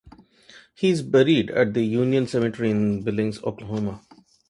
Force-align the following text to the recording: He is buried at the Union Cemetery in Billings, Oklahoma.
He 0.73 0.89
is 0.89 1.03
buried 1.03 1.51
at 1.51 1.75
the 1.75 1.83
Union 1.83 2.25
Cemetery 2.25 2.71
in 2.71 3.03
Billings, 3.03 3.37
Oklahoma. 3.43 4.01